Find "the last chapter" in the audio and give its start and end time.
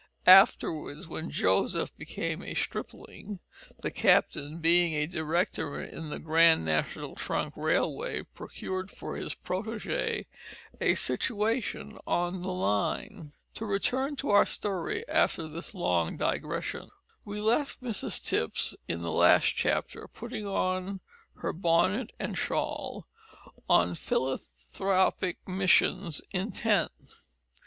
19.03-20.07